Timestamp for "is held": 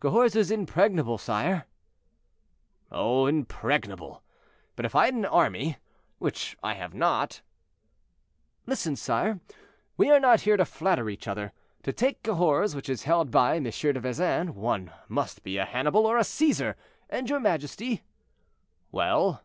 12.88-13.32